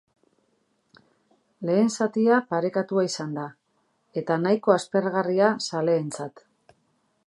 [1.69, 3.47] Lehen zatia parekatua izan da,
[4.23, 6.49] eta nahiko aspergarria zaleentzat.